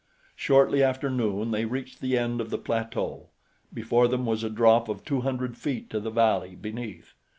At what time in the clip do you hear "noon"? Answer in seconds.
1.11-1.51